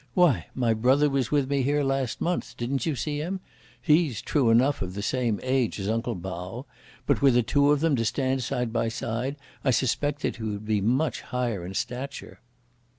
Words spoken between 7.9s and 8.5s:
to stand